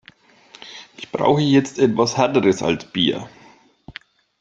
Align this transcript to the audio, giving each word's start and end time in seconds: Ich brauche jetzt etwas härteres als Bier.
Ich 0.97 1.11
brauche 1.11 1.41
jetzt 1.43 1.77
etwas 1.77 2.17
härteres 2.17 2.63
als 2.63 2.91
Bier. 2.91 3.29